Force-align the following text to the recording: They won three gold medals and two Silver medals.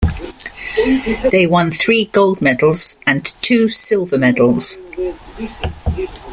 They 1.31 1.45
won 1.45 1.69
three 1.69 2.05
gold 2.05 2.41
medals 2.41 2.99
and 3.05 3.23
two 3.43 3.69
Silver 3.69 4.17
medals. 4.17 4.79